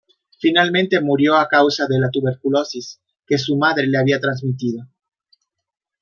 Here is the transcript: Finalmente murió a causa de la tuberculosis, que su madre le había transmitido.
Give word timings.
Finalmente 0.39 0.99
murió 0.99 1.35
a 1.35 1.47
causa 1.47 1.85
de 1.85 1.99
la 1.99 2.09
tuberculosis, 2.09 2.99
que 3.27 3.37
su 3.37 3.55
madre 3.55 3.85
le 3.85 3.99
había 3.99 4.19
transmitido. 4.19 4.87